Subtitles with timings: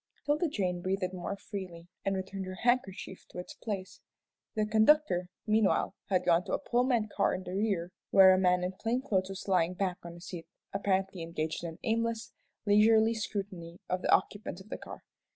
[0.25, 4.01] 'Tilda Jane breathed more freely, and returned her handkerchief to its place.
[4.55, 8.63] The conductor, meanwhile, had gone to a Pullman car in the rear, where a man
[8.63, 12.31] in plain clothes was lying back on a seat, apparently engaged in an aimless,
[12.65, 15.03] leisurely scrutiny of the occupants of the car.